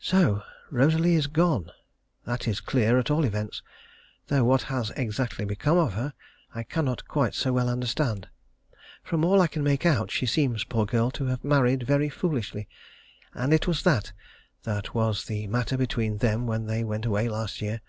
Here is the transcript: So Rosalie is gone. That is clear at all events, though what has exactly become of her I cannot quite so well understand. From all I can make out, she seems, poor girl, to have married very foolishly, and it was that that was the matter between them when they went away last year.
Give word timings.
So 0.00 0.42
Rosalie 0.72 1.14
is 1.14 1.28
gone. 1.28 1.70
That 2.24 2.48
is 2.48 2.58
clear 2.60 2.98
at 2.98 3.12
all 3.12 3.22
events, 3.22 3.62
though 4.26 4.42
what 4.42 4.62
has 4.62 4.90
exactly 4.96 5.44
become 5.44 5.78
of 5.78 5.92
her 5.92 6.14
I 6.52 6.64
cannot 6.64 7.06
quite 7.06 7.32
so 7.32 7.52
well 7.52 7.68
understand. 7.68 8.28
From 9.04 9.24
all 9.24 9.40
I 9.40 9.46
can 9.46 9.62
make 9.62 9.86
out, 9.86 10.10
she 10.10 10.26
seems, 10.26 10.64
poor 10.64 10.84
girl, 10.84 11.12
to 11.12 11.26
have 11.26 11.44
married 11.44 11.84
very 11.84 12.08
foolishly, 12.08 12.66
and 13.34 13.54
it 13.54 13.68
was 13.68 13.84
that 13.84 14.12
that 14.64 14.94
was 14.96 15.26
the 15.26 15.46
matter 15.46 15.76
between 15.76 16.16
them 16.16 16.48
when 16.48 16.66
they 16.66 16.82
went 16.82 17.06
away 17.06 17.28
last 17.28 17.62
year. 17.62 17.80